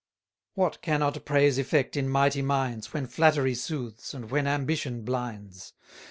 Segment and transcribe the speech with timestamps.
[0.55, 5.73] What cannot praise effect in mighty minds, When flattery soothes, and when ambition blinds?